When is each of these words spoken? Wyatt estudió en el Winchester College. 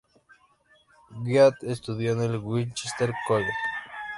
Wyatt 1.23 1.61
estudió 1.63 2.13
en 2.13 2.21
el 2.23 2.37
Winchester 2.37 3.13
College. 3.27 3.53